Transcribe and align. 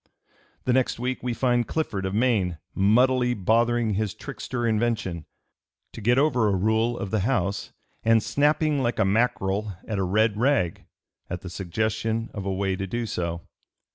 The 0.63 0.73
next 0.73 0.97
week 0.99 1.21
we 1.21 1.35
find 1.35 1.67
Clifford, 1.67 2.07
of 2.07 2.15
Maine, 2.15 2.57
"muddily 2.75 3.35
bothering 3.35 3.93
his 3.93 4.15
trickster 4.15 4.65
invention" 4.65 5.25
to 5.93 6.01
get 6.01 6.17
over 6.17 6.47
a 6.47 6.55
rule 6.55 6.97
of 6.97 7.11
the 7.11 7.19
House, 7.19 7.71
and 8.03 8.23
"snapping 8.23 8.81
like 8.81 8.97
a 8.97 9.05
mackerel 9.05 9.73
at 9.87 9.99
a 9.99 10.03
red 10.03 10.37
rag" 10.39 10.85
at 11.29 11.41
the 11.41 11.51
suggestion 11.51 12.31
of 12.33 12.47
a 12.47 12.51
way 12.51 12.75
to 12.75 12.87
do 12.87 13.05
so. 13.05 13.43